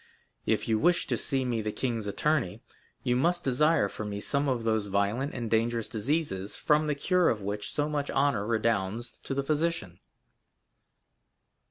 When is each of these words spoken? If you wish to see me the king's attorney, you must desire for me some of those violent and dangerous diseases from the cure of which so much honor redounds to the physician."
If 0.47 0.67
you 0.67 0.79
wish 0.79 1.05
to 1.05 1.15
see 1.15 1.45
me 1.45 1.61
the 1.61 1.71
king's 1.71 2.07
attorney, 2.07 2.63
you 3.03 3.15
must 3.15 3.43
desire 3.43 3.87
for 3.87 4.03
me 4.03 4.19
some 4.19 4.49
of 4.49 4.63
those 4.63 4.87
violent 4.87 5.35
and 5.35 5.47
dangerous 5.47 5.87
diseases 5.87 6.55
from 6.55 6.87
the 6.87 6.95
cure 6.95 7.29
of 7.29 7.43
which 7.43 7.69
so 7.71 7.87
much 7.87 8.09
honor 8.09 8.47
redounds 8.47 9.19
to 9.21 9.35
the 9.35 9.43
physician." 9.43 9.99